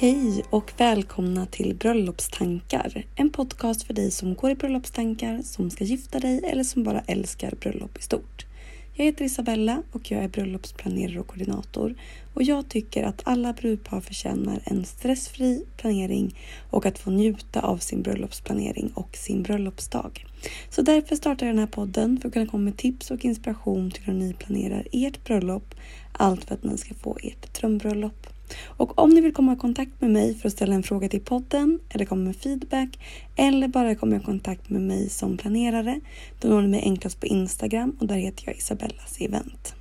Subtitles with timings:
[0.00, 3.04] Hej och välkomna till Bröllopstankar.
[3.14, 7.00] En podcast för dig som går i bröllopstankar, som ska gifta dig eller som bara
[7.00, 8.46] älskar bröllop i stort.
[8.94, 11.94] Jag heter Isabella och jag är bröllopsplanerare och koordinator
[12.34, 16.38] och jag tycker att alla brudpar förtjänar en stressfri planering
[16.70, 20.26] och att få njuta av sin bröllopsplanering och sin bröllopsdag.
[20.70, 23.90] Så därför startar jag den här podden för att kunna komma med tips och inspiration
[23.90, 25.74] till hur ni planerar ert bröllop.
[26.12, 28.26] Allt för att ni ska få ert drömbröllop.
[28.64, 31.20] Och om ni vill komma i kontakt med mig för att ställa en fråga till
[31.20, 32.98] podden eller komma med feedback
[33.36, 36.00] eller bara komma i kontakt med mig som planerare,
[36.40, 39.74] då når ni mig enklast på Instagram och där heter jag Isabellas event.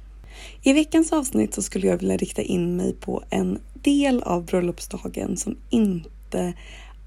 [0.63, 5.37] I veckans avsnitt så skulle jag vilja rikta in mig på en del av bröllopsdagen
[5.37, 6.53] som inte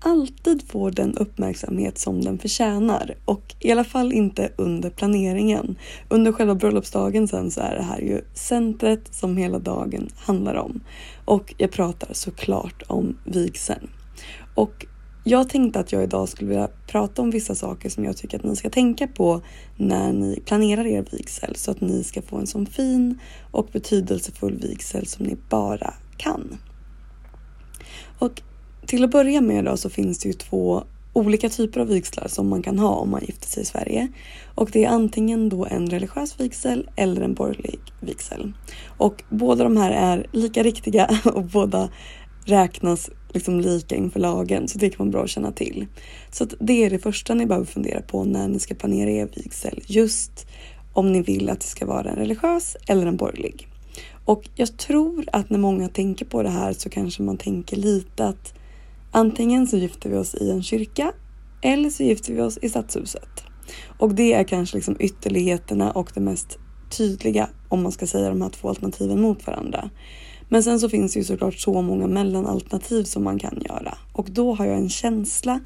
[0.03, 5.79] alltid får den uppmärksamhet som den förtjänar och i alla fall inte under planeringen.
[6.09, 10.81] Under själva bröllopsdagen sen så är det här ju centret som hela dagen handlar om
[11.25, 13.91] och jag pratar såklart om vigseln.
[14.55, 14.87] Och
[15.25, 18.45] jag tänkte att jag idag skulle vilja prata om vissa saker som jag tycker att
[18.45, 19.41] ni ska tänka på
[19.77, 23.19] när ni planerar er vigsel så att ni ska få en sån fin
[23.51, 26.59] och betydelsefull vigsel som ni bara kan.
[28.19, 28.43] Och
[28.92, 32.48] till att börja med då så finns det ju två olika typer av vigslar som
[32.48, 34.08] man kan ha om man gifter sig i Sverige.
[34.54, 38.53] Och det är antingen då en religiös vigsel eller en borgerlig vigsel.
[38.98, 41.88] Och båda de här är lika riktiga och båda
[42.44, 45.86] räknas liksom lika inför lagen så det kan vara bra att känna till.
[46.30, 49.82] Så det är det första ni behöver fundera på när ni ska planera er vigsel.
[49.86, 50.47] Just
[50.92, 53.69] om ni vill att det ska vara en religiös eller en borgerlig.
[54.24, 58.26] Och jag tror att när många tänker på det här så kanske man tänker lite
[58.26, 58.54] att
[59.15, 61.12] Antingen så gifter vi oss i en kyrka
[61.62, 63.45] eller så gifter vi oss i stadshuset.
[63.99, 66.59] Och det är kanske liksom ytterligheterna och det mest
[66.91, 69.91] tydliga om man ska säga de här två alternativen mot varandra.
[70.49, 74.31] Men sen så finns det ju såklart så många mellanalternativ som man kan göra och
[74.31, 75.61] då har jag en känsla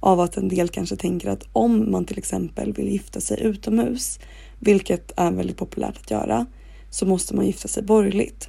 [0.00, 4.18] av att en del kanske tänker att om man till exempel vill gifta sig utomhus,
[4.58, 6.46] vilket är väldigt populärt att göra,
[6.90, 8.48] så måste man gifta sig borgerligt.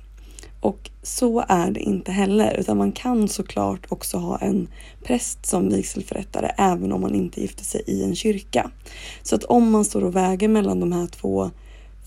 [0.63, 4.67] Och så är det inte heller, utan man kan såklart också ha en
[5.03, 8.71] präst som vigselförrättare även om man inte gifter sig i en kyrka.
[9.23, 11.51] Så att om man står och väger mellan de här två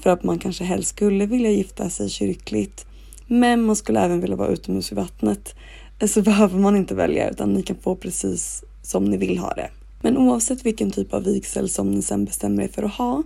[0.01, 2.87] för att man kanske helst skulle vilja gifta sig kyrkligt,
[3.27, 5.55] men man skulle även vilja vara utomhus i vattnet,
[5.99, 9.55] eh, så behöver man inte välja utan ni kan få precis som ni vill ha
[9.55, 9.71] det.
[10.03, 13.23] Men oavsett vilken typ av vigsel som ni sen bestämmer er för att ha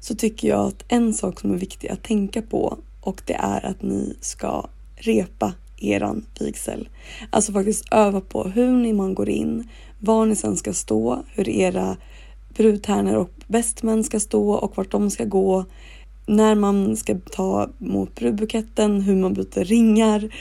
[0.00, 3.66] så tycker jag att en sak som är viktig att tänka på och det är
[3.66, 4.66] att ni ska
[4.96, 6.88] repa eran vigsel.
[7.30, 9.68] Alltså faktiskt öva på hur ni man går in,
[9.98, 11.96] var ni sen ska stå, hur era
[12.56, 15.64] brudtärnor och bästmän ska stå och vart de ska gå,
[16.26, 20.34] när man ska ta mot brudbuketten, hur man byter ringar,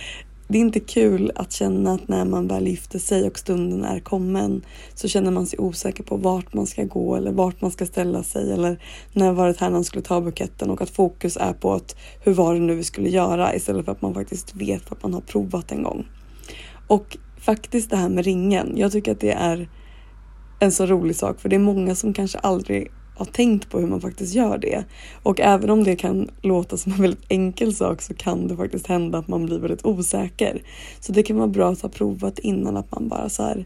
[0.53, 3.99] det är inte kul att känna att när man väl gifter sig och stunden är
[3.99, 7.85] kommen så känner man sig osäker på vart man ska gå eller vart man ska
[7.85, 8.83] ställa sig eller
[9.13, 12.33] när var det här man skulle ta buketten och att fokus är på att hur
[12.33, 15.21] var det nu vi skulle göra istället för att man faktiskt vet vad man har
[15.21, 16.07] provat en gång.
[16.87, 18.73] Och faktiskt det här med ringen.
[18.75, 19.69] Jag tycker att det är
[20.59, 23.87] en så rolig sak för det är många som kanske aldrig har tänkt på hur
[23.87, 24.83] man faktiskt gör det.
[25.23, 28.87] Och även om det kan låta som en väldigt enkel sak så kan det faktiskt
[28.87, 30.61] hända att man blir väldigt osäker.
[30.99, 33.65] Så det kan vara bra att ha provat innan att man bara så här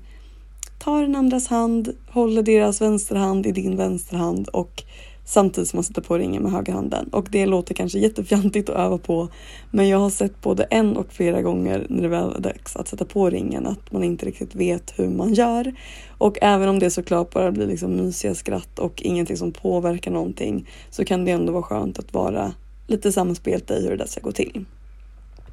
[0.79, 4.83] tar den andras hand, håller deras vänsterhand i din vänsterhand och
[5.27, 7.07] samtidigt som man sätter på ringen med högerhanden.
[7.07, 9.27] Och det låter kanske jättefjantigt att öva på
[9.71, 12.88] men jag har sett både en och flera gånger när det väl är dags att
[12.88, 15.74] sätta på ringen att man inte riktigt vet hur man gör.
[16.18, 20.69] Och även om det såklart bara blir liksom mysiga skratt och ingenting som påverkar någonting
[20.89, 22.53] så kan det ändå vara skönt att vara
[22.88, 24.65] lite samspelt i hur det där ska gå till.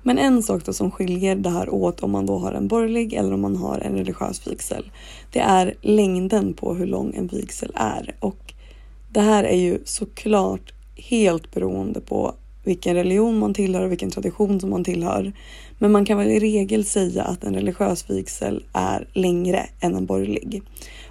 [0.03, 3.13] Men en sak då som skiljer det här åt om man då har en borgerlig
[3.13, 4.91] eller om man har en religiös vigsel.
[5.33, 8.54] Det är längden på hur lång en vigsel är och
[9.15, 12.35] det här är ju såklart helt beroende på
[12.65, 15.33] vilken religion man tillhör och vilken tradition som man tillhör.
[15.79, 20.07] Men man kan väl i regel säga att en religiös vigsel är längre än en
[20.07, 20.63] borgerlig.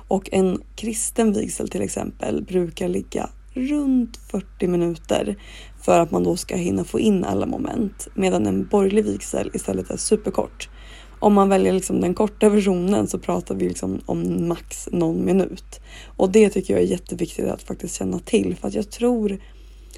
[0.07, 5.35] Och en kristen vigsel till exempel brukar ligga runt 40 minuter
[5.81, 8.07] för att man då ska hinna få in alla moment.
[8.15, 10.69] Medan en borgerlig vigsel istället är superkort.
[11.24, 15.80] Om man väljer liksom den korta versionen så pratar vi liksom om max någon minut.
[16.18, 19.38] Och det tycker jag är jätteviktigt att faktiskt känna till för att jag tror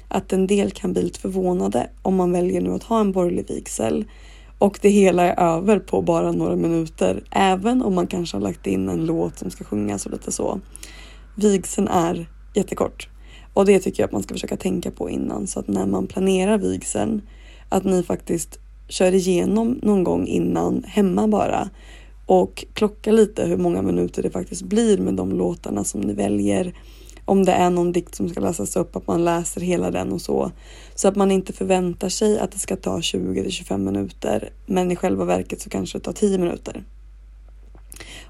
[0.08, 3.46] att en del kan bli lite förvånade om man väljer nu att ha en borgerlig
[3.48, 4.04] vigsel
[4.58, 8.66] och det hela är över på bara några minuter, även om man kanske har lagt
[8.66, 10.60] in en låt som ska sjungas och lite så.
[11.36, 13.08] Vigseln är jättekort
[13.54, 16.06] och det tycker jag att man ska försöka tänka på innan så att när man
[16.06, 17.22] planerar vigseln
[17.68, 21.70] att ni faktiskt kör igenom någon gång innan hemma bara
[22.26, 26.74] och klocka lite hur många minuter det faktiskt blir med de låtarna som ni väljer.
[27.24, 30.20] Om det är någon dikt som ska läsas upp, att man läser hela den och
[30.20, 30.52] så.
[30.94, 34.90] Så att man inte förväntar sig att det ska ta 20 till 25 minuter, men
[34.90, 36.84] i själva verket så kanske det tar 10 minuter.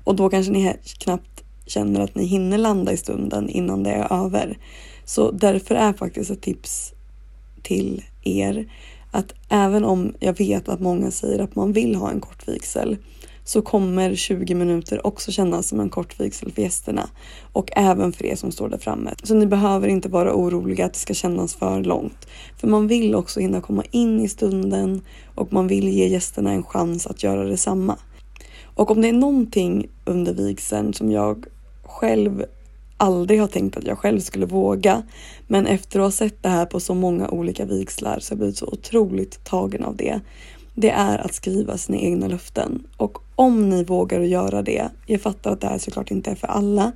[0.04, 4.24] Och då kanske ni knappt känner att ni hinner landa i stunden innan det är
[4.24, 4.58] över.
[5.04, 6.92] Så därför är faktiskt ett tips
[7.62, 8.66] till er
[9.10, 12.96] att även om jag vet att många säger att man vill ha en kort vigsel
[13.44, 17.08] så kommer 20 minuter också kännas som en kort vigsel för gästerna
[17.52, 19.14] och även för er som står där framme.
[19.22, 22.28] Så ni behöver inte vara oroliga att det ska kännas för långt.
[22.56, 25.02] För man vill också hinna komma in i stunden
[25.34, 27.96] och man vill ge gästerna en chans att göra detsamma.
[28.64, 31.44] Och om det är någonting under vigseln som jag
[31.82, 32.44] själv
[32.96, 35.02] aldrig har tänkt att jag själv skulle våga.
[35.46, 38.38] Men efter att ha sett det här på så många olika vigslar så har jag
[38.38, 40.20] blivit så otroligt tagen av det.
[40.74, 42.86] Det är att skriva sina egna löften.
[42.96, 46.34] Och om ni vågar att göra det, jag fattar att det här såklart inte är
[46.34, 46.92] för alla,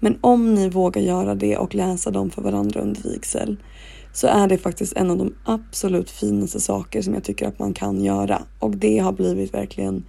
[0.00, 3.56] men om ni vågar göra det och läsa dem för varandra under vigsel
[4.12, 7.74] så är det faktiskt en av de absolut finaste saker som jag tycker att man
[7.74, 8.42] kan göra.
[8.58, 10.04] Och det har blivit verkligen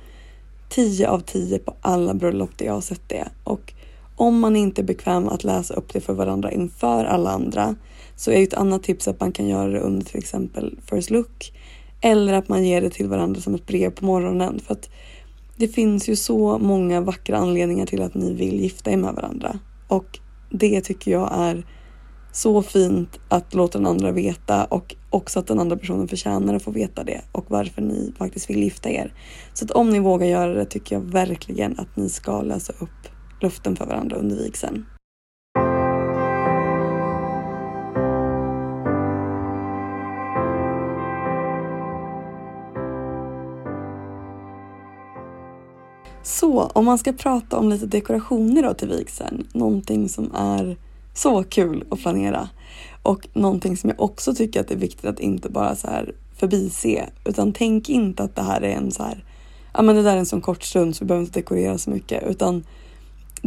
[0.70, 3.28] 10 av 10 på alla bröllop där jag har sett det.
[3.44, 3.74] Och
[4.16, 7.76] om man inte är bekväm att läsa upp det för varandra inför alla andra
[8.16, 11.54] så är ett annat tips att man kan göra det under till exempel first look
[12.02, 14.90] eller att man ger det till varandra som ett brev på morgonen för att
[15.56, 19.60] det finns ju så många vackra anledningar till att ni vill gifta er med varandra
[19.88, 20.20] och
[20.50, 21.66] det tycker jag är
[22.32, 26.64] så fint att låta den andra veta och också att den andra personen förtjänar att
[26.64, 29.14] få veta det och varför ni faktiskt vill gifta er.
[29.54, 33.15] Så att om ni vågar göra det tycker jag verkligen att ni ska läsa upp
[33.42, 34.86] luften för varandra under vigseln.
[46.24, 50.78] Så om man ska prata om lite dekorationer då till vigseln, någonting som är
[51.14, 52.50] så kul att planera
[53.04, 56.16] och någonting som jag också tycker att det är viktigt att inte bara så här
[56.38, 59.24] förbise utan tänk inte att det här är en så här
[59.74, 61.90] ja men det där är en sån kort stund så vi behöver inte dekorera så
[61.90, 62.64] mycket utan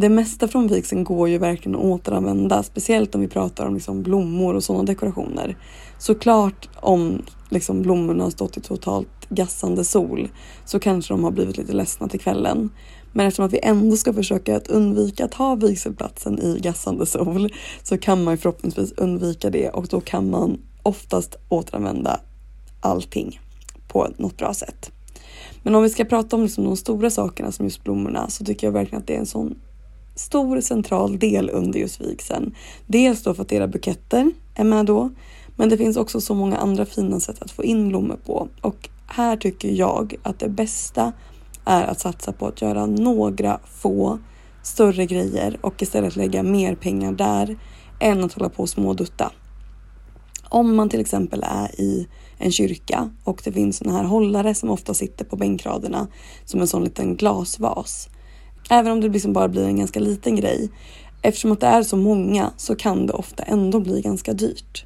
[0.00, 4.02] det mesta från vigseln går ju verkligen att återanvända, speciellt om vi pratar om liksom
[4.02, 5.57] blommor och sådana dekorationer.
[5.99, 10.28] Såklart om liksom blommorna har stått i totalt gassande sol
[10.64, 12.71] så kanske de har blivit lite ledsna till kvällen.
[13.12, 17.52] Men eftersom att vi ändå ska försöka att undvika att ha vigselplatsen i gassande sol
[17.83, 22.21] så kan man förhoppningsvis undvika det och då kan man oftast återanvända
[22.81, 23.40] allting
[23.88, 24.90] på något bra sätt.
[25.62, 28.67] Men om vi ska prata om liksom de stora sakerna som just blommorna så tycker
[28.67, 29.55] jag verkligen att det är en sån
[30.18, 32.54] stor central del under just vigseln.
[32.87, 35.10] Dels då för att era buketter är med då,
[35.56, 38.88] men det finns också så många andra fina sätt att få in blommor på och
[39.06, 41.12] här tycker jag att det bästa
[41.64, 44.18] är att satsa på att göra några få
[44.62, 47.58] större grejer och istället lägga mer pengar där
[48.00, 49.32] än att hålla på och smådutta.
[50.48, 52.08] Om man till exempel är i
[52.38, 56.06] en kyrka och det finns såna här hållare som ofta sitter på bänkraderna
[56.44, 58.08] som en sån liten glasvas
[58.68, 60.70] Även om det liksom bara blir en ganska liten grej.
[61.22, 64.84] Eftersom att det är så många så kan det ofta ändå bli ganska dyrt.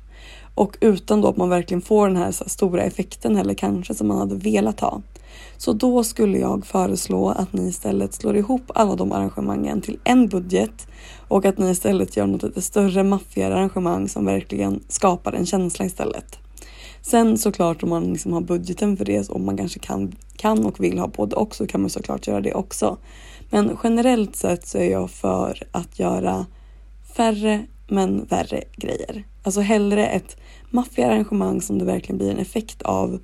[0.54, 4.08] Och utan då att man verkligen får den här, här stora effekten eller kanske som
[4.08, 5.02] man hade velat ha.
[5.56, 10.28] Så då skulle jag föreslå att ni istället slår ihop alla de arrangemangen till en
[10.28, 10.86] budget
[11.28, 15.84] och att ni istället gör något lite större, maffigare arrangemang som verkligen skapar en känsla
[15.84, 16.38] istället.
[17.02, 20.80] Sen såklart om man liksom har budgeten för det och man kanske kan, kan och
[20.80, 22.98] vill ha både och så kan man såklart göra det också.
[23.54, 26.46] Men generellt sett så är jag för att göra
[27.16, 29.24] färre men värre grejer.
[29.42, 30.36] Alltså hellre ett
[30.70, 33.20] maffigare arrangemang som det verkligen blir en effekt av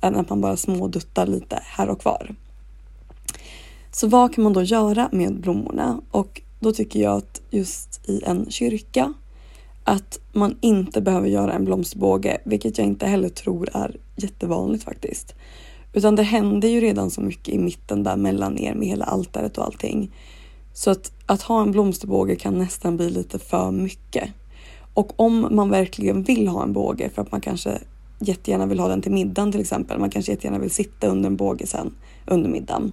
[0.00, 2.34] än att man bara småduttar lite här och var.
[3.92, 6.00] Så vad kan man då göra med blommorna?
[6.10, 9.14] Och då tycker jag att just i en kyrka
[9.84, 15.34] att man inte behöver göra en blomsterbåge, vilket jag inte heller tror är jättevanligt faktiskt.
[15.92, 19.58] Utan det händer ju redan så mycket i mitten där mellan er med hela altaret
[19.58, 20.10] och allting.
[20.72, 24.30] Så att, att ha en blomsterbåge kan nästan bli lite för mycket.
[24.94, 27.78] Och om man verkligen vill ha en båge för att man kanske
[28.20, 29.98] jättegärna vill ha den till middagen till exempel.
[29.98, 31.94] Man kanske jättegärna vill sitta under en båge sen
[32.26, 32.92] under middagen.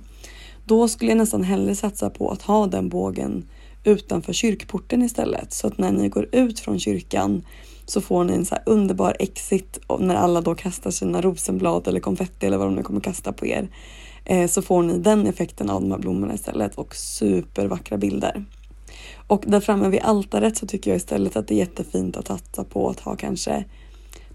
[0.65, 3.45] Då skulle jag nästan hellre satsa på att ha den bågen
[3.83, 5.53] utanför kyrkporten istället.
[5.53, 7.43] Så att när ni går ut från kyrkan
[7.85, 12.45] så får ni en så underbar exit när alla då kastar sina rosenblad eller konfetti
[12.45, 13.69] eller vad de nu kommer kasta på er.
[14.25, 18.45] Eh, så får ni den effekten av de här blommorna istället och supervackra bilder.
[19.27, 22.63] Och där framme vid altaret så tycker jag istället att det är jättefint att satsa
[22.63, 23.65] på att ha kanske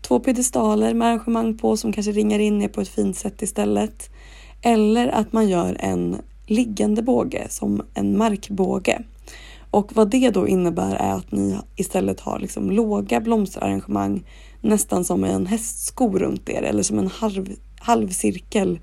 [0.00, 4.11] två piedestaler med arrangemang på som kanske ringar in er på ett fint sätt istället.
[4.62, 6.16] Eller att man gör en
[6.47, 9.02] liggande båge som en markbåge.
[9.71, 14.25] Och vad det då innebär är att ni istället har liksom låga blomsterarrangemang
[14.61, 17.50] nästan som en hästsko runt er eller som en halv,
[17.81, 18.79] halvcirkel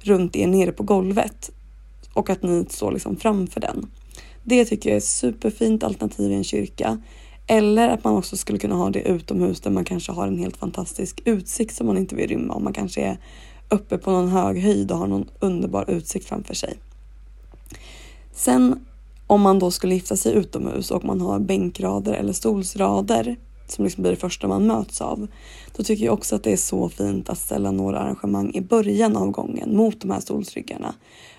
[0.00, 1.50] runt er nere på golvet.
[2.14, 3.90] Och att ni står liksom framför den.
[4.44, 6.98] Det tycker jag är ett superfint alternativ i en kyrka.
[7.46, 10.56] Eller att man också skulle kunna ha det utomhus där man kanske har en helt
[10.56, 13.18] fantastisk utsikt som man inte vill rymma om man kanske är
[13.68, 16.74] uppe på någon hög höjd och har någon underbar utsikt framför sig.
[18.32, 18.84] Sen
[19.30, 23.36] om man då skulle gifta sig utomhus och man har bänkrader eller stolsrader
[23.68, 25.26] som liksom blir det första man möts av.
[25.76, 29.16] Då tycker jag också att det är så fint att ställa några arrangemang i början
[29.16, 30.94] av gången mot de här stolsryggarna.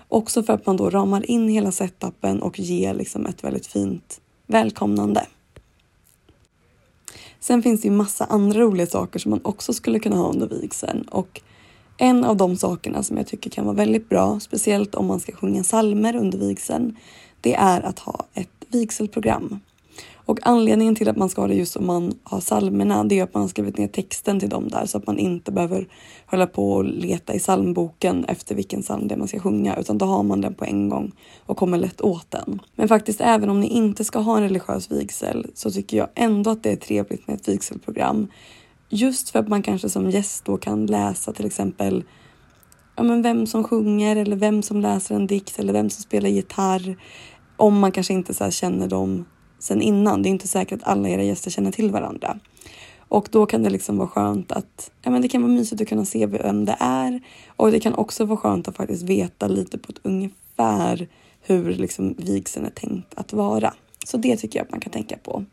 [0.08, 4.20] Också för att man då ramar in hela setupen och ger liksom ett väldigt fint
[4.46, 5.26] välkomnande.
[7.40, 10.48] Sen finns det ju massa andra roliga saker som man också skulle kunna ha under
[10.48, 11.40] vigseln och
[11.98, 15.32] en av de sakerna som jag tycker kan vara väldigt bra, speciellt om man ska
[15.32, 16.96] sjunga salmer under vigseln,
[17.42, 19.60] det är att ha ett vigselprogram.
[20.24, 23.22] Och anledningen till att man ska ha det just om man har salmerna, det är
[23.22, 25.88] att man har skrivit ner texten till dem där så att man inte behöver
[26.26, 29.98] hålla på och leta i salmboken efter vilken psalm det är man ska sjunga, utan
[29.98, 31.12] då har man den på en gång
[31.46, 32.60] och kommer lätt åt den.
[32.74, 36.50] Men faktiskt, även om ni inte ska ha en religiös vigsel så tycker jag ändå
[36.50, 38.26] att det är trevligt med ett vigselprogram.
[38.88, 42.04] Just för att man kanske som gäst då kan läsa till exempel
[42.96, 46.28] ja, men vem som sjunger eller vem som läser en dikt eller vem som spelar
[46.28, 46.96] gitarr.
[47.62, 49.24] Om man kanske inte så känner dem
[49.58, 50.22] sen innan.
[50.22, 52.38] Det är inte säkert att alla era gäster känner till varandra.
[52.98, 55.88] Och då kan det liksom vara skönt att, ja men det kan vara mysigt att
[55.88, 57.20] kunna se vem det är.
[57.46, 61.08] Och det kan också vara skönt att faktiskt veta lite på ett ungefär
[61.42, 63.74] hur liksom vigseln är tänkt att vara.
[64.06, 65.44] Så det tycker jag att man kan tänka på.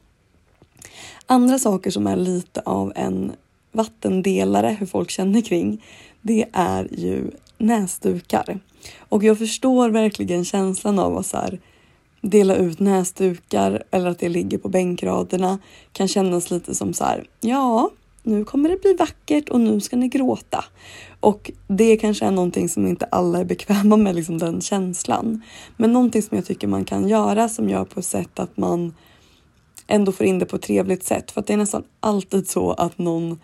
[1.25, 3.31] Andra saker som är lite av en
[3.71, 5.83] vattendelare, hur folk känner kring,
[6.21, 8.59] det är ju näsdukar.
[8.99, 11.59] Och jag förstår verkligen känslan av att så här,
[12.21, 15.59] dela ut näsdukar eller att det ligger på bänkraderna
[15.91, 17.89] kan kännas lite som så här, ja,
[18.23, 20.65] nu kommer det bli vackert och nu ska ni gråta.
[21.19, 25.41] Och det kanske är någonting som inte alla är bekväma med, liksom den känslan.
[25.77, 28.93] Men någonting som jag tycker man kan göra som gör på ett sätt att man
[29.87, 31.31] ändå får in det på ett trevligt sätt.
[31.31, 33.39] För att det är nästan alltid så att någon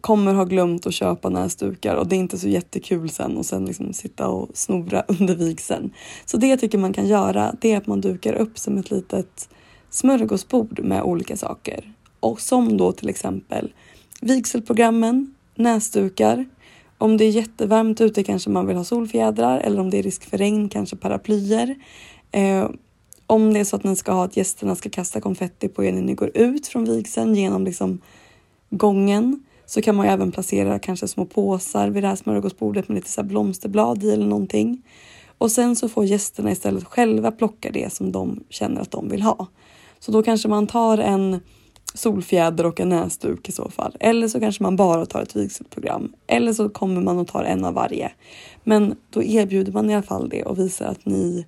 [0.00, 3.64] kommer ha glömt att köpa näsdukar och det är inte så jättekul sen och sen
[3.64, 5.90] liksom sitta och snora under vigseln.
[6.24, 8.90] Så det jag tycker man kan göra det är att man dukar upp som ett
[8.90, 9.48] litet
[9.90, 11.92] smörgåsbord med olika saker.
[12.20, 13.72] Och som då till exempel
[14.20, 16.46] vigselprogrammen, näsdukar,
[16.98, 20.30] om det är jättevarmt ute kanske man vill ha solfjädrar eller om det är risk
[20.30, 21.74] för regn kanske paraplyer.
[22.30, 22.70] Eh,
[23.26, 25.92] om det är så att ni ska ha att gästerna ska kasta konfetti på er
[25.92, 28.00] när ni går ut från vigseln genom liksom
[28.70, 32.94] gången så kan man ju även placera kanske små påsar vid det här smörgåsbordet med
[32.94, 34.82] lite så blomsterblad i eller någonting.
[35.38, 39.22] Och sen så får gästerna istället själva plocka det som de känner att de vill
[39.22, 39.46] ha.
[39.98, 41.40] Så då kanske man tar en
[41.94, 43.96] solfjäder och en näsduk i så fall.
[44.00, 46.12] Eller så kanske man bara tar ett vigselprogram.
[46.26, 48.12] Eller så kommer man och tar en av varje.
[48.64, 51.46] Men då erbjuder man i alla fall det och visar att ni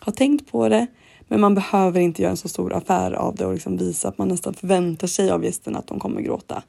[0.00, 0.86] har tänkt på det
[1.32, 4.18] men man behöver inte göra en så stor affär av det och liksom visa att
[4.18, 6.62] man nästan förväntar sig av gästerna att de kommer gråta.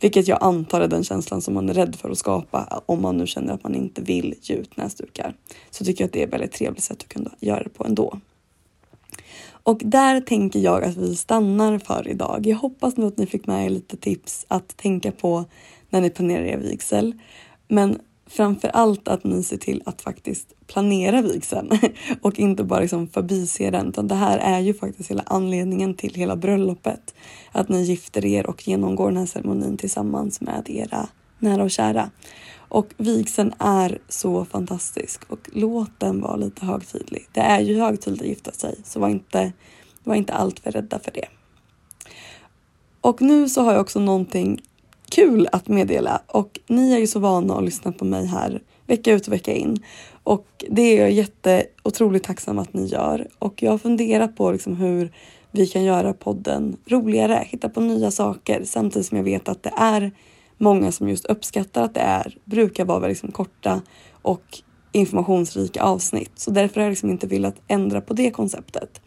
[0.00, 3.16] Vilket jag antar är den känslan som man är rädd för att skapa om man
[3.16, 5.34] nu känner att man inte vill ge ut näsdukar.
[5.70, 7.84] Så tycker jag att det är ett väldigt trevligt sätt att kunna göra det på
[7.84, 8.20] ändå.
[9.50, 12.46] Och där tänker jag att vi stannar för idag.
[12.46, 15.44] Jag hoppas nu att ni fick med er lite tips att tänka på
[15.90, 17.14] när ni planerar er vigsel.
[17.68, 17.98] Men
[18.30, 21.70] framför allt att ni ser till att faktiskt planera vigseln
[22.22, 23.88] och inte bara liksom förbise den.
[23.88, 27.14] Utan det här är ju faktiskt hela anledningen till hela bröllopet.
[27.52, 31.08] Att ni gifter er och genomgår den här ceremonin tillsammans med era
[31.38, 32.10] nära och kära.
[32.56, 37.28] Och vigseln är så fantastisk och låt den vara lite högtidlig.
[37.32, 39.52] Det är ju högtidligt att gifta sig, så var inte,
[40.04, 41.28] var inte alltför rädda för det.
[43.00, 44.60] Och nu så har jag också någonting
[45.10, 49.12] kul att meddela och ni är ju så vana att lyssna på mig här vecka
[49.12, 49.82] ut och vecka in
[50.22, 54.52] och det är jag jätte otroligt tacksam att ni gör och jag har funderat på
[54.52, 55.12] liksom hur
[55.50, 59.72] vi kan göra podden roligare, hitta på nya saker samtidigt som jag vet att det
[59.76, 60.12] är
[60.58, 63.82] många som just uppskattar att det är, brukar vara liksom korta
[64.22, 64.58] och
[64.92, 66.32] informationsrika avsnitt.
[66.34, 69.00] Så därför har jag liksom inte velat ändra på det konceptet.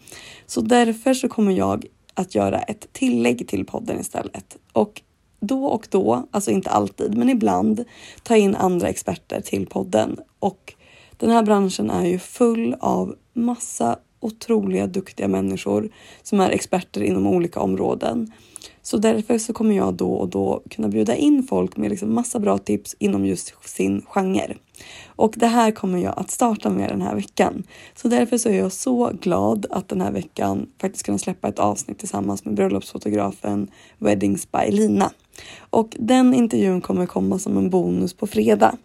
[0.46, 4.58] Så därför så kommer jag att göra ett tillägg till podden istället.
[4.74, 5.02] Och
[5.44, 7.84] då och då, alltså inte alltid, men ibland
[8.24, 10.18] ta in andra experter till podden.
[10.40, 10.74] Och
[11.18, 15.90] den här branschen är ju full av massa otroliga duktiga människor
[16.24, 18.32] som är experter inom olika områden.
[18.82, 22.40] Så därför så kommer jag då och då kunna bjuda in folk med liksom massa
[22.40, 24.56] bra tips inom just sin genre.
[25.06, 27.64] Och det här kommer jag att starta med den här veckan.
[27.96, 31.60] Så därför så är jag så glad att den här veckan faktiskt kunna släppa ett
[31.60, 35.12] avsnitt tillsammans med bröllopsfotografen Weddings by Lina.
[35.70, 38.78] Och den intervjun kommer komma som en bonus på fredag.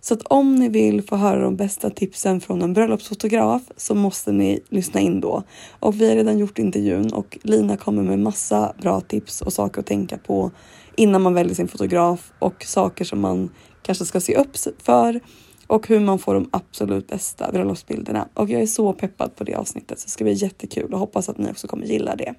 [0.00, 4.32] Så att om ni vill få höra de bästa tipsen från en bröllopsfotograf så måste
[4.32, 5.42] ni lyssna in då.
[5.80, 9.80] Och vi har redan gjort intervjun och Lina kommer med massa bra tips och saker
[9.80, 10.50] att tänka på
[10.96, 13.50] innan man väljer sin fotograf och saker som man
[13.82, 15.20] kanske ska se upp för
[15.66, 18.28] och hur man får de absolut bästa bröllopsbilderna.
[18.34, 21.28] Och jag är så peppad på det avsnittet så det ska bli jättekul och hoppas
[21.28, 22.34] att ni också kommer gilla det.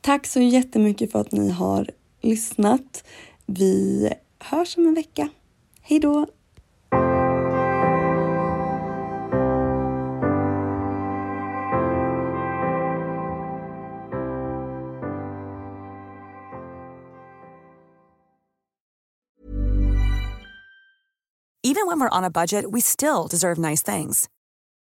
[0.00, 1.90] Tack så jättemycket för att ni har
[2.20, 3.04] lyssnat.
[3.46, 5.28] Vi hörs om en vecka.
[5.82, 6.26] Hej då!
[21.62, 24.28] Even when we're on a budget, we still deserve nice things.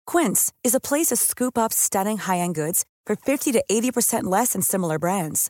[0.06, 4.54] Quince is a place to scoop up stunning high-end goods for 50 to 80% less
[4.54, 5.50] than similar brands.